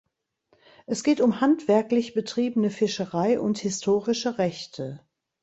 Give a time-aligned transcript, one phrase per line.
[0.87, 5.05] Es geht um handwerklich betriebene Fischerei und historische Rechte.